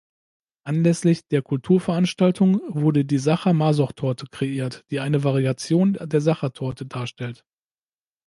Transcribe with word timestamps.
Anlässlich 0.63 1.27
der 1.27 1.43
Kulturveranstaltung 1.43 2.59
wurde 2.69 3.05
die 3.05 3.19
"Sacher-Masoch-Torte" 3.19 4.25
kreiert, 4.31 4.83
die 4.89 4.99
eine 4.99 5.23
Variation 5.23 5.93
der 6.01 6.21
"Sachertorte" 6.21 6.87
darstellt. 6.87 7.45